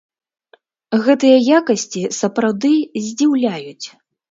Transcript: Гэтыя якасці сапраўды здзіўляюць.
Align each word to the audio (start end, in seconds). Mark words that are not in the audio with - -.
Гэтыя 1.07 1.37
якасці 1.59 2.03
сапраўды 2.21 2.73
здзіўляюць. 3.07 3.87